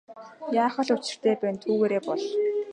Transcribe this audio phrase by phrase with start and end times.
[0.63, 2.21] Яах л учиртай байна түүгээрээ бол.